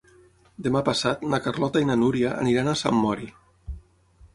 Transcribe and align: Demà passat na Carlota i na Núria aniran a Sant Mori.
Demà 0.67 0.81
passat 0.87 1.21
na 1.35 1.41
Carlota 1.49 1.83
i 1.85 1.89
na 1.93 1.99
Núria 2.05 2.35
aniran 2.47 2.73
a 2.73 2.79
Sant 2.85 3.01
Mori. 3.07 3.33